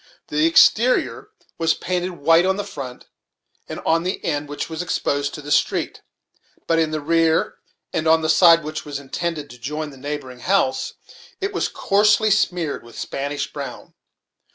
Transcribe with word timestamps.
The 0.29 0.47
exterior 0.47 1.29
was 1.59 1.75
painted 1.75 2.13
white 2.13 2.43
on 2.43 2.55
the 2.55 2.63
front 2.63 3.05
and 3.69 3.79
on 3.85 4.01
the 4.01 4.25
end 4.25 4.49
which 4.49 4.67
was 4.67 4.81
exposed 4.81 5.31
to 5.35 5.43
the 5.43 5.51
street; 5.51 6.01
but 6.65 6.79
in 6.79 6.89
the 6.89 6.99
rear, 6.99 7.57
and 7.93 8.07
on 8.07 8.23
the 8.23 8.27
side 8.27 8.63
which 8.63 8.83
was 8.83 8.97
intended 8.97 9.47
to 9.51 9.59
join 9.59 9.91
the 9.91 9.97
neighboring 9.97 10.39
house, 10.39 10.93
it 11.39 11.53
was 11.53 11.67
coarsely 11.67 12.31
smeared 12.31 12.81
with 12.83 12.97
Spanish 12.97 13.53
brown. 13.53 13.93